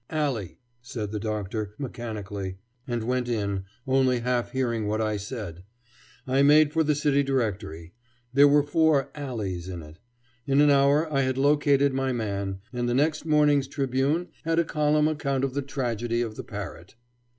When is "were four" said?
8.47-9.11